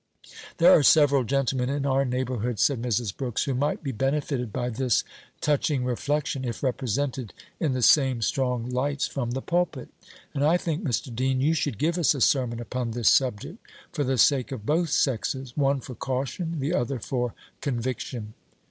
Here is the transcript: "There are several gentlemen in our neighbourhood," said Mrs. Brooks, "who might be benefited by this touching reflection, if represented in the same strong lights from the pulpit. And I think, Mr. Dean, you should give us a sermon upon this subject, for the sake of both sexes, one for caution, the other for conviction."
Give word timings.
"There 0.57 0.71
are 0.71 0.81
several 0.81 1.23
gentlemen 1.23 1.69
in 1.69 1.85
our 1.85 2.05
neighbourhood," 2.05 2.57
said 2.57 2.81
Mrs. 2.81 3.15
Brooks, 3.15 3.43
"who 3.43 3.53
might 3.53 3.83
be 3.83 3.91
benefited 3.91 4.51
by 4.51 4.71
this 4.71 5.03
touching 5.41 5.85
reflection, 5.85 6.43
if 6.43 6.63
represented 6.63 7.35
in 7.59 7.73
the 7.73 7.83
same 7.83 8.23
strong 8.23 8.67
lights 8.67 9.05
from 9.05 9.29
the 9.29 9.43
pulpit. 9.43 9.89
And 10.33 10.43
I 10.43 10.57
think, 10.57 10.83
Mr. 10.83 11.13
Dean, 11.15 11.39
you 11.39 11.53
should 11.53 11.77
give 11.77 11.99
us 11.99 12.15
a 12.15 12.21
sermon 12.21 12.59
upon 12.59 12.89
this 12.93 13.09
subject, 13.09 13.59
for 13.91 14.03
the 14.03 14.17
sake 14.17 14.51
of 14.51 14.65
both 14.65 14.89
sexes, 14.89 15.55
one 15.55 15.79
for 15.81 15.93
caution, 15.93 16.57
the 16.57 16.73
other 16.73 16.97
for 16.97 17.35
conviction." 17.61 18.33